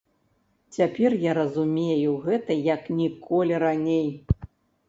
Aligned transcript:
Цяпер 0.77 1.15
я 1.25 1.35
разумею 1.39 2.15
гэта 2.25 2.57
як 2.75 2.89
ніколі 3.03 3.63
раней. 3.67 4.09